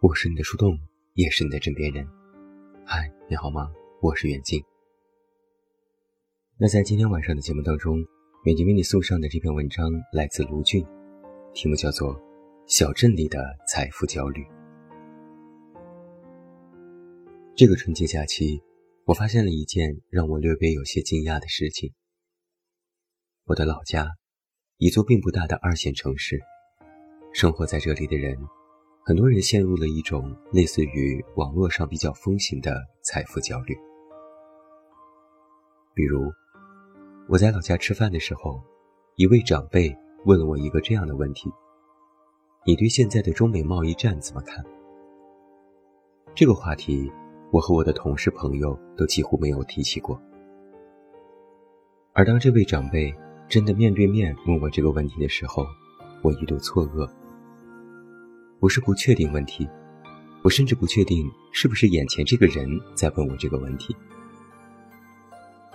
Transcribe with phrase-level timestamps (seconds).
[0.00, 0.78] 我是你的树洞，
[1.14, 2.06] 也是你的枕边人。
[2.86, 3.68] 嗨，你好吗？
[4.00, 4.62] 我是远近。
[6.56, 7.98] 那在今天晚上的节目当中，
[8.44, 10.86] 远近为你送上的这篇文章来自卢俊，
[11.52, 12.14] 题目叫做
[12.68, 14.40] 《小镇里的财富焦虑》。
[17.56, 18.62] 这个春节假期，
[19.04, 21.92] 我发现了一件让我略微有些惊讶的事情。
[23.46, 24.12] 我的老家，
[24.76, 26.38] 一座并不大的二线城市，
[27.32, 28.38] 生活在这里的人。
[29.08, 33.74] 很多人陷入了一种类似于网络上比较风行的财富焦虑。
[35.94, 36.30] 比如，
[37.26, 38.60] 我在老家吃饭的时候，
[39.16, 41.50] 一位长辈问了我一个这样的问题
[42.66, 44.62] ：“你对现在的中美贸易战怎么看？”
[46.36, 47.10] 这个话题，
[47.50, 50.20] 我和我的同事朋友都几乎没有提起过。
[52.12, 53.10] 而当这位长辈
[53.48, 55.64] 真的面对面问我这个问题的时候，
[56.20, 57.10] 我一度错愕。
[58.60, 59.68] 不是不确定问题，
[60.42, 63.94] 我甚至不确定是不是眼前这个人在问我这个问题。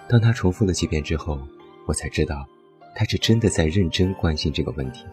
[0.09, 1.39] 当他重复了几遍之后，
[1.87, 2.45] 我才知道，
[2.93, 5.05] 他是真的在认真关心这个问题。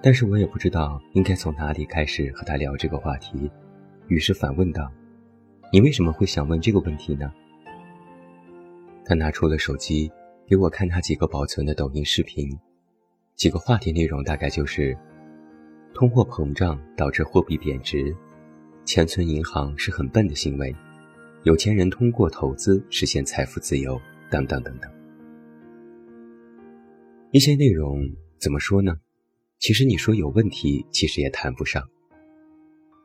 [0.00, 3.50] 但是我也不知道应该从哪里开始和他聊这个话题，
[4.08, 4.90] 于是反问道
[5.70, 7.30] ：“你为什么会想问这个问题呢？”
[9.04, 10.10] 他拿出了手机，
[10.48, 12.48] 给我看他几个保存的抖音视频，
[13.36, 14.96] 几个话题内容大概就是。
[15.94, 18.16] 通货膨胀导致货币贬值，
[18.84, 20.74] 钱存银行是很笨的行为，
[21.44, 24.90] 有钱人通过投资实现财富自由，等等等等。
[27.30, 28.00] 一些内容
[28.40, 28.96] 怎么说呢？
[29.58, 31.86] 其实你说有问题，其实也谈不上。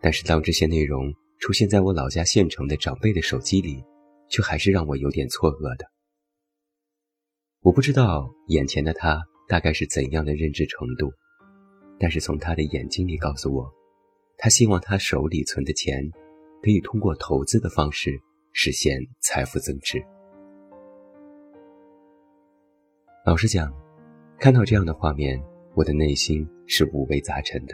[0.02, 3.84] 但是当这些内容出现在我老家县城的长辈的手机里，
[4.30, 5.86] 却还是让我有点错愕的。
[7.62, 11.12] 我不知道眼前的他大概是怎样的认知程度。
[12.00, 13.68] 但是从他的眼睛里告诉我，
[14.38, 16.08] 他希望他手里存的钱，
[16.62, 18.12] 可以通过投资的方式
[18.52, 20.00] 实现财富增值。
[23.26, 23.74] 老实讲，
[24.40, 25.42] 看到这样的画面，
[25.76, 27.74] 我的内心是五味杂陈的。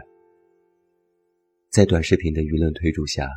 [1.70, 3.28] 在短视频的舆论推助下，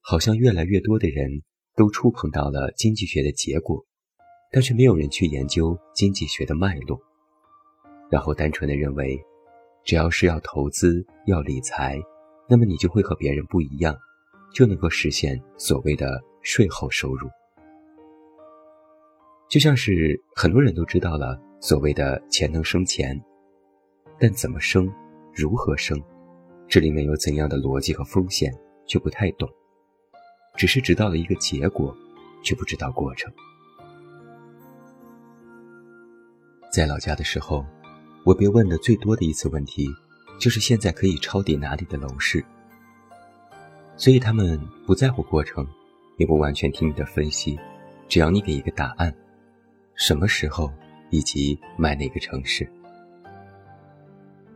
[0.00, 1.42] 好像越来越多的人
[1.74, 3.82] 都触碰到了经济学的结果，
[4.52, 7.00] 但是没有人去研究经济学的脉络，
[8.10, 9.18] 然后单纯的认为。
[9.84, 11.98] 只要是要投资、要理财，
[12.48, 13.96] 那么你就会和别人不一样，
[14.52, 17.28] 就能够实现所谓的税后收入。
[19.48, 23.18] 就像是很多人都知道了所谓的钱能生钱，
[24.18, 24.92] 但怎么生、
[25.34, 25.98] 如何生，
[26.68, 28.52] 这里面有怎样的逻辑和风险，
[28.86, 29.48] 却不太懂，
[30.54, 31.96] 只是知道了一个结果，
[32.42, 33.32] 却不知道过程。
[36.70, 37.64] 在老家的时候。
[38.28, 39.88] 我被问的最多的一次问题，
[40.38, 42.44] 就是现在可以抄底哪里的楼市。
[43.96, 45.66] 所以他们不在乎过程，
[46.18, 47.58] 也不完全听你的分析，
[48.06, 49.10] 只要你给一个答案，
[49.94, 50.70] 什么时候
[51.08, 52.70] 以及买哪个城市。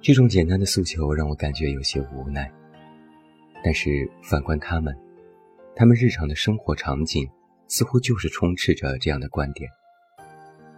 [0.03, 2.53] 这种简单的诉求让我感觉有些无奈。
[3.65, 4.95] 但是反观他们，
[5.75, 7.27] 他们日常的生活场景
[7.69, 9.71] 似乎就是充斥着这样的观点，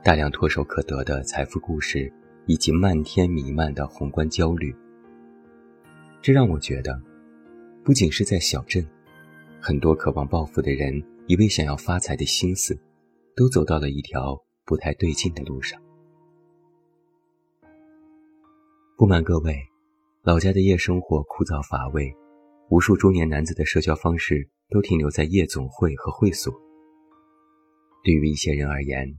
[0.04, 2.12] 大量唾手可得的财富故事。
[2.46, 4.74] 以及漫天弥漫的宏观焦虑，
[6.20, 7.00] 这让我觉得，
[7.82, 8.86] 不仅是在小镇，
[9.60, 12.78] 很多渴望暴富的人，一味想要发财的心思，
[13.34, 15.80] 都走到了一条不太对劲的路上。
[18.96, 19.56] 不瞒各位，
[20.22, 22.14] 老家的夜生活枯燥乏味，
[22.68, 26.52] 无数中年男子的社交方式都停留在夜总会和会所。
[28.02, 29.18] 对于一些人而言，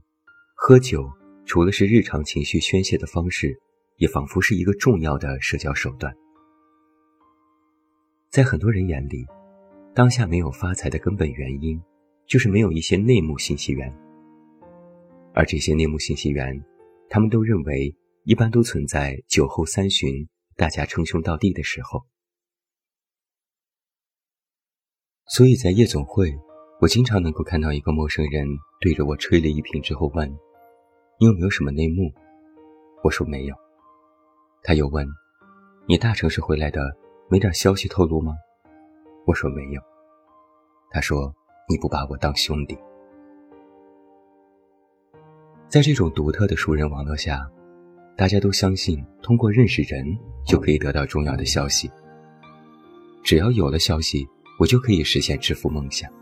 [0.54, 1.10] 喝酒。
[1.46, 3.56] 除了是日常情绪宣泄的方式，
[3.98, 6.14] 也仿佛是一个重要的社交手段。
[8.28, 9.24] 在很多人眼里，
[9.94, 11.80] 当下没有发财的根本原因，
[12.26, 13.90] 就是没有一些内幕信息源。
[15.32, 16.62] 而这些内幕信息源，
[17.08, 17.94] 他们都认为
[18.24, 22.04] 一般都存在酒后三巡，大家称兄道弟的时候。
[25.28, 26.34] 所以在夜总会，
[26.80, 28.48] 我经常能够看到一个陌生人
[28.80, 30.36] 对着我吹了一瓶之后问。
[31.18, 32.12] 你有没有什么内幕？
[33.02, 33.54] 我说没有。
[34.62, 35.06] 他又问
[35.88, 36.94] ：“你大城市回来的，
[37.30, 38.34] 没点消息透露吗？”
[39.26, 39.80] 我说没有。
[40.90, 41.34] 他说
[41.70, 42.76] ：“你不把我当兄弟。”
[45.68, 47.50] 在这种独特的熟人网络下，
[48.14, 50.04] 大家都相信通过认识人
[50.44, 51.90] 就可以得到重要的消息。
[53.24, 54.28] 只要有了消息，
[54.60, 56.12] 我就可以实现致富梦想。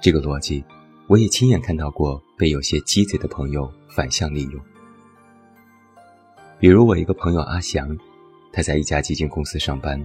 [0.00, 0.64] 这个逻辑。
[1.06, 4.60] 我也亲眼看到过被有些鸡贼的朋友反向利用。
[6.58, 7.94] 比如我一个朋友阿翔，
[8.50, 10.02] 他在一家基金公司上班，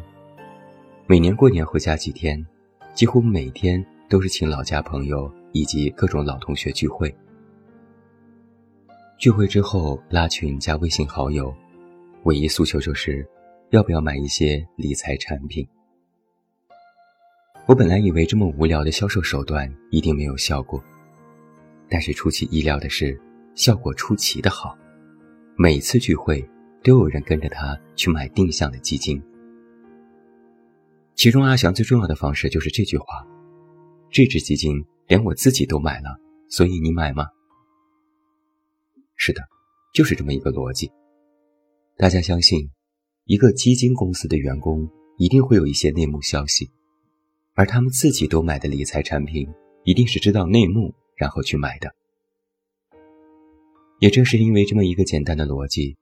[1.07, 2.45] 每年过年回家几天，
[2.93, 7.15] 几乎每天都是请老家朋友以及各种老同学聚会。
[9.17, 11.53] 聚会之后拉群加微信好友，
[12.23, 13.25] 唯一诉求就是，
[13.69, 15.65] 要不要买一些理财产品。
[17.69, 20.83] 我本来以为这么无聊的销售手段一定没有效果，
[21.87, 23.15] 但是出其意料的是，
[23.53, 24.75] 效果出奇的好。
[25.55, 26.43] 每次聚会
[26.83, 29.21] 都有人跟着他去买定向的基金。
[31.13, 33.05] 其中阿翔最重要的方式就是这句话
[34.09, 36.17] ：“这只基金连我自己都买了，
[36.49, 37.27] 所以你买吗？”
[39.15, 39.43] 是的，
[39.93, 40.91] 就是这么一个逻辑。
[41.97, 42.71] 大家相信，
[43.25, 44.89] 一个基金公司的员工
[45.19, 46.71] 一定会有一些内幕消息。
[47.59, 49.45] 而他们自己都买的理财产品，
[49.83, 51.93] 一定是知道内幕然后去买的。
[53.99, 55.97] 也正是因为这么一个简单的逻辑，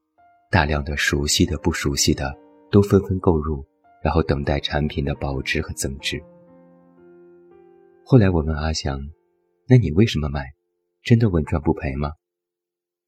[0.52, 2.38] 大量的熟悉的、不熟悉的
[2.70, 3.66] 都纷纷购入，
[4.04, 6.24] 然后等待产品的保值和增值。
[8.06, 9.00] 后来我问阿翔
[9.68, 10.46] ：“那你为什么买？
[11.02, 12.12] 真的稳赚不赔吗？”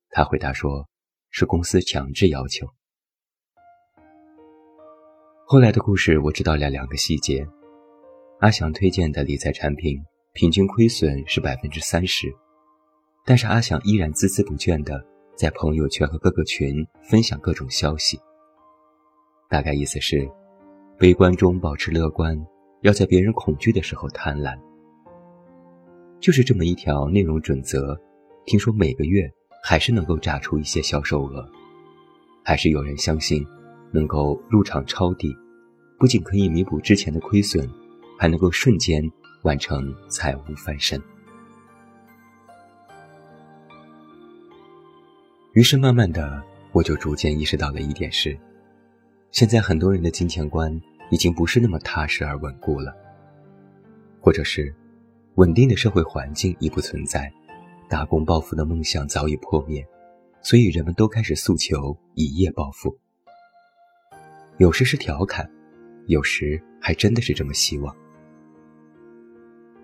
[0.10, 0.90] 他回答说
[1.30, 2.66] ：“是公司强制要求。”
[5.46, 7.48] 后来的故事我知道了两个细节。
[8.40, 10.02] 阿翔推荐的理财产品
[10.32, 12.34] 平均亏损是百分之三十，
[13.26, 15.06] 但是阿翔依然孜孜不倦地
[15.36, 18.18] 在朋友圈和各个群分享各种消息。
[19.50, 20.26] 大概意思是，
[20.98, 22.42] 悲观中保持乐观，
[22.82, 24.58] 要在别人恐惧的时候贪婪。
[26.22, 28.00] 就是这么一条内容准则，
[28.46, 29.30] 听说每个月
[29.62, 31.46] 还是能够炸出一些销售额，
[32.46, 33.46] 还是有人相信
[33.92, 35.36] 能够入场抄底，
[36.00, 37.70] 不仅可以弥补之前的亏损。
[38.20, 39.02] 还能够瞬间
[39.44, 41.02] 完成财务翻身。
[45.54, 46.44] 于是，慢慢的，
[46.74, 48.38] 我就逐渐意识到了一点是：
[49.32, 50.70] 现在很多人的金钱观
[51.10, 52.94] 已经不是那么踏实而稳固了，
[54.20, 54.76] 或者是
[55.36, 57.32] 稳定的社会环境已不存在，
[57.88, 59.82] 打工暴富的梦想早已破灭，
[60.42, 62.96] 所以人们都开始诉求一夜暴富。
[64.58, 65.50] 有时是调侃，
[66.08, 67.96] 有时还真的是这么希望。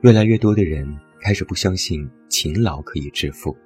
[0.06, 0.88] 越来越多的人
[1.19, 3.57] 开始不相信勤劳可以致富。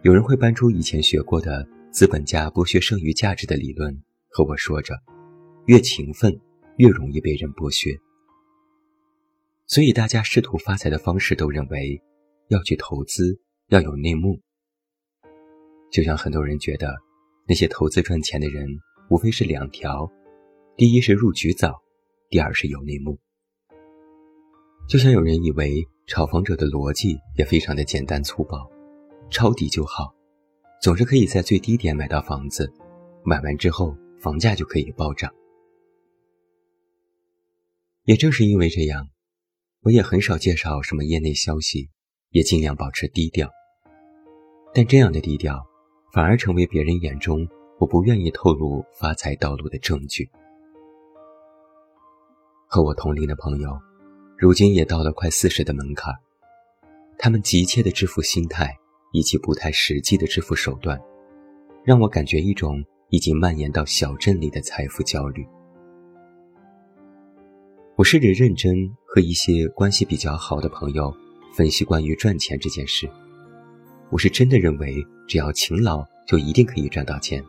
[0.00, 3.94] 有人会搬出以前学过的资本家剥削剩余价值的理论，
[4.30, 4.94] 和我说着：
[5.66, 6.34] 越勤奋
[6.78, 7.94] 越容易被人剥削。
[9.66, 12.00] 所以大家试图发财的方式都认为
[12.48, 13.38] 要去投资，
[13.68, 14.40] 要有内幕。
[15.92, 16.96] 就像很多人觉得
[17.46, 18.66] 那些投资赚钱的人
[19.10, 20.10] 无非是两条：
[20.78, 21.74] 第一是入局早，
[22.30, 23.18] 第二是有内幕。
[24.90, 28.68] 就像有人以为炒房者的逻辑也非常的简单粗暴，
[29.30, 30.12] 抄底就好，
[30.82, 32.68] 总是可以在最低点买到房子，
[33.22, 35.32] 买完之后房价就可以暴涨。
[38.02, 39.06] 也正是因为这样，
[39.82, 41.88] 我也很少介绍什么业内消息，
[42.30, 43.48] 也尽量保持低调。
[44.74, 45.64] 但这样的低调，
[46.12, 47.46] 反而成为别人眼中
[47.78, 50.28] 我不愿意透露发财道路的证据。
[52.66, 53.70] 和我同龄的朋友。
[54.40, 56.14] 如今也到了快四十的门槛，
[57.18, 58.74] 他们急切的致富心态
[59.12, 60.98] 以及不太实际的致富手段，
[61.84, 65.46] 让我感觉一种已经蔓延到小镇里的财富焦虑。
[67.96, 68.74] 我试着认真
[69.04, 71.14] 和一些关系比较好的朋友
[71.52, 73.06] 分析关于赚钱这件事，
[74.08, 77.44] 我是真的认为只要勤劳就一定可以赚到钱。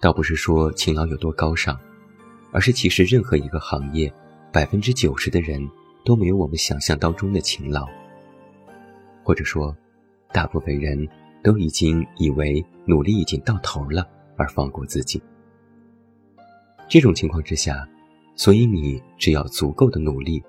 [0.00, 1.78] 倒不是说勤劳有多高尚，
[2.50, 4.10] 而是其实任何一个行业。
[4.54, 5.68] 百分之九十的人
[6.04, 7.88] 都没有我们想象当中的勤劳，
[9.24, 9.76] 或者说，
[10.32, 11.08] 大部分人
[11.42, 15.20] 都已经以为努力已经到头了而放过自己。
[16.88, 17.84] 这种情况之下，
[18.36, 20.40] 所以你只要足够的努力，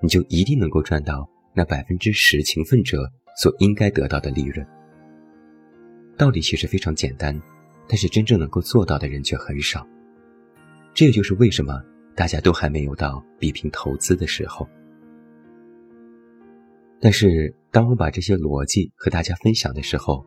[0.00, 4.66] 你就一定能够赚到那百分之十勤奋者所应该得到的利润。
[6.18, 7.40] 道理其实非常简单，
[7.86, 9.86] 但是真正能够做到的人却很少。
[10.92, 11.80] 这也就是为什么。
[12.14, 14.68] 大家都还没有到比拼投资的时候，
[17.00, 20.24] 但是当我把这些逻辑和大家分享的时候，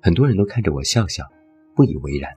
[0.00, 1.24] 很多人都看着我笑笑，
[1.76, 2.32] 不以为然。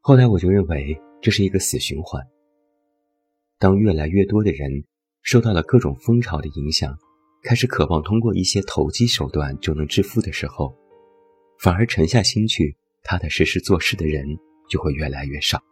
[0.00, 2.26] 后来我就认为这是一个死循环。
[3.58, 4.84] 当越来越多的人
[5.22, 6.98] 受到了各种风潮的影响，
[7.44, 10.74] 开始渴望通过一些投机手段就能致富的时候，
[11.60, 14.26] 反而沉下心去踏踏实实做事的人
[14.68, 15.62] 就会越来越少。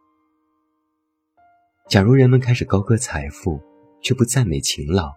[1.90, 3.60] 假如人们开始高歌财富，
[4.00, 5.10] 却不赞美勤劳，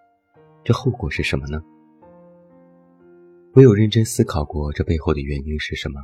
[0.63, 1.61] 这后果是什么呢？
[3.53, 6.01] 我有认真思考过这背后的原因是什么。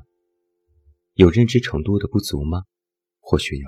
[1.15, 2.65] 有认知程度的不足吗？
[3.19, 3.67] 或许有。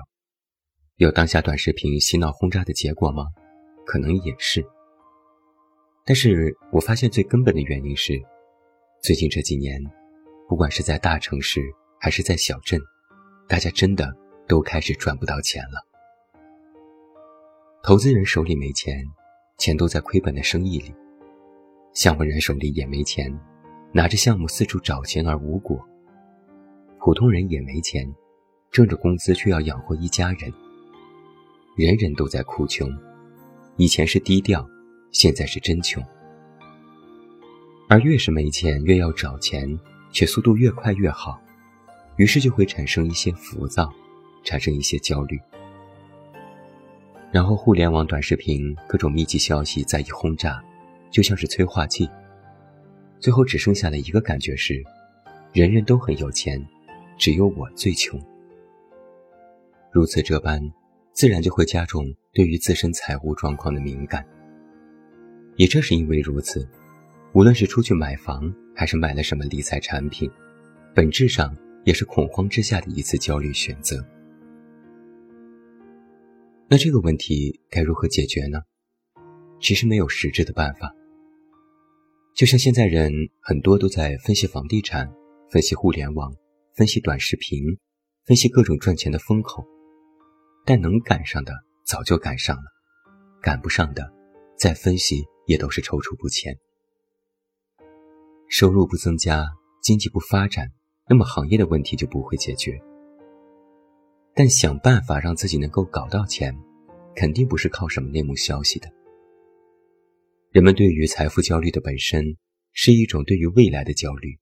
[0.94, 3.24] 有当下短视频洗脑轰炸的结果吗？
[3.84, 4.64] 可能也是。
[6.04, 8.12] 但是我发现最根本的原因是，
[9.02, 9.82] 最近这几年，
[10.48, 11.60] 不管是在大城市
[11.98, 12.80] 还是在小镇，
[13.48, 14.16] 大家真的
[14.46, 15.88] 都开始赚不到钱了。
[17.84, 19.04] 投资人手里没钱，
[19.58, 20.94] 钱都在亏本的生意里；
[21.92, 23.36] 项目人手里也没钱，
[23.92, 25.84] 拿着项目四处找钱而无果。
[27.00, 28.08] 普通人也没钱，
[28.70, 30.52] 挣着工资却要养活一家人。
[31.76, 32.88] 人人都在哭穷，
[33.76, 34.64] 以前是低调，
[35.10, 36.00] 现在是真穷。
[37.88, 39.76] 而越是没钱，越要找钱，
[40.12, 41.36] 且速度越快越好，
[42.14, 43.92] 于是就会产生一些浮躁，
[44.44, 45.36] 产生一些焦虑。
[47.32, 50.62] 然后互联网短视频各种密集消息再一轰炸，
[51.10, 52.08] 就像是催化剂，
[53.18, 54.84] 最后只剩下了一个感觉是：
[55.52, 56.64] 人人都很有钱，
[57.18, 58.20] 只有我最穷。
[59.90, 60.62] 如此这般。
[61.14, 64.26] 自然就会加重对于自身财务状况的敏感。
[65.56, 66.66] 也正是因为如此，
[67.34, 70.30] 无论是出去买房，还是买了什么理财产品，
[70.94, 74.02] 本质上也是恐慌之下的一次焦虑选择。
[76.72, 78.62] 那这个问题该如何解决呢？
[79.60, 80.90] 其实没有实质的办法。
[82.34, 83.12] 就像现在人
[83.42, 85.12] 很多都在分析房地产、
[85.50, 86.34] 分析互联网、
[86.74, 87.62] 分析短视频、
[88.24, 89.62] 分析各种赚钱的风口。
[90.64, 91.52] 但能赶上的
[91.84, 92.62] 早就赶上了，
[93.42, 94.10] 赶不上的，
[94.56, 96.56] 再分析也都是踌躇不前。
[98.48, 99.44] 收入不增加，
[99.82, 100.72] 经济不发展，
[101.06, 102.80] 那么行业的问题就不会解决。
[104.34, 106.56] 但想办法让自己能够搞到钱，
[107.14, 108.88] 肯定不是靠什么内幕消息的。
[110.50, 112.36] 人们对于财富焦虑的本身，
[112.72, 114.38] 是一种对于未来的焦虑。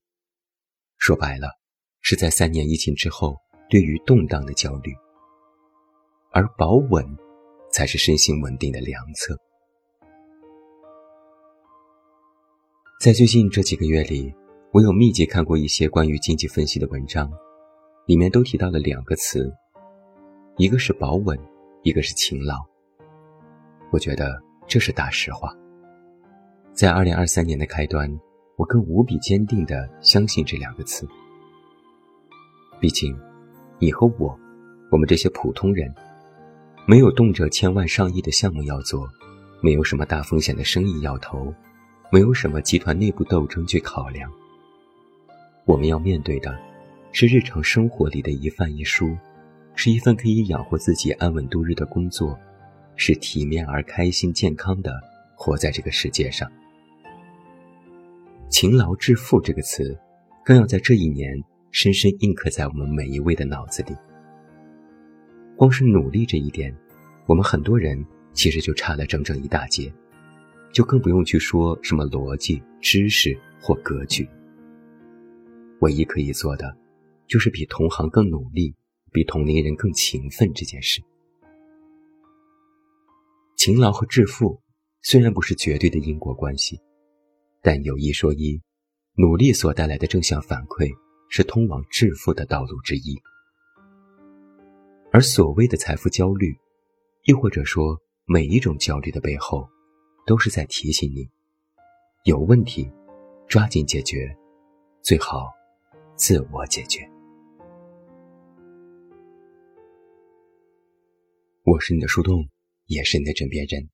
[0.97, 1.49] 说白了，
[2.01, 3.35] 是在三年疫情之后
[3.69, 4.93] 对于动荡的焦虑。
[6.31, 7.05] 而保稳，
[7.71, 9.37] 才是身心稳定的良策。
[13.01, 14.33] 在最近这几个月里，
[14.71, 17.29] 我有密集看过一些关于经济分析的文章，
[18.05, 19.51] 里面都提到了两个词，
[20.61, 21.35] 一个是保稳，
[21.81, 22.63] 一个是勤劳。
[23.89, 25.51] 我觉得这是大实话。
[26.71, 28.07] 在二零二三年的开端，
[28.57, 31.07] 我更无比坚定地相信这两个词。
[32.79, 33.17] 毕竟，
[33.79, 34.39] 你和我，
[34.91, 35.91] 我们这些普通人。
[36.85, 39.09] 没有动辄千万上亿的项目要做，
[39.63, 41.51] 没有什么大风险的生意要投，
[42.11, 44.31] 没有什么集团内部斗争去考量。
[45.65, 46.55] 我们要面对的，
[47.11, 49.17] 是日常生活里的一饭一书，
[49.75, 52.37] 是一份可以养活自己安稳度日的工作，
[52.95, 54.93] 是体面而开心健康的
[55.35, 56.49] 活在这个世界上。
[58.49, 59.97] 勤劳致富这个词，
[60.43, 63.95] 更要在这一年深深印刻在我们每一位的脑子里。
[65.55, 66.75] 光是努力这一点，
[67.25, 69.91] 我们很多人其实就差了整整一大截，
[70.71, 74.27] 就更不用去说什么逻辑、知识或格局。
[75.79, 76.75] 唯一可以做的，
[77.27, 78.75] 就是比同行更努力，
[79.11, 81.01] 比同龄人更勤奋这件事。
[83.57, 84.61] 勤劳和致富
[85.01, 86.79] 虽然不是绝对的因果关系，
[87.61, 88.61] 但有一说一，
[89.15, 90.89] 努力所带来的正向反馈
[91.29, 93.21] 是通往致富的道路之一。
[95.11, 96.57] 而所谓的财富焦虑，
[97.25, 99.67] 亦或者说每一种焦虑的背后，
[100.25, 101.29] 都是在提醒你，
[102.23, 102.89] 有问题，
[103.47, 104.33] 抓紧解决，
[105.03, 105.51] 最好
[106.15, 107.07] 自我解决。
[111.63, 112.49] 我是你的树洞，
[112.87, 113.87] 也是你的枕边人。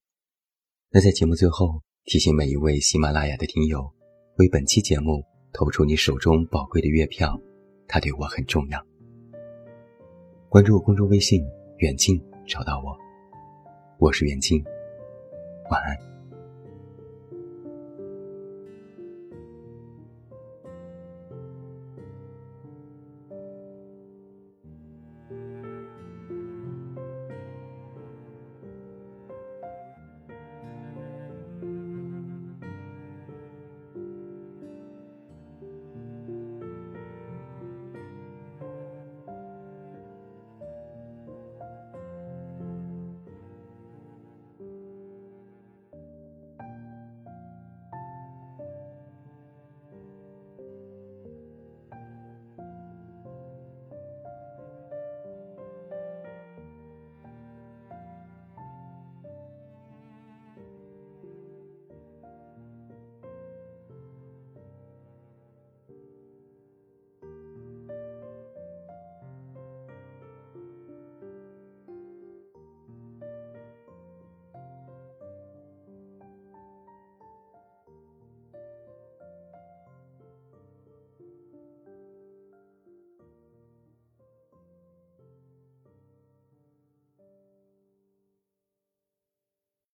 [0.90, 3.92] 那在节目最后，提醒每一位喜马拉雅的听友，
[4.38, 5.22] 为本期节目
[5.52, 7.38] 投出你手中宝贵的月票，
[7.86, 8.82] 它对我很重要。
[10.48, 11.44] 关注我公众微信
[11.80, 12.98] “远近”，找到我。
[14.00, 14.64] 我是远近，
[15.70, 16.17] 晚安。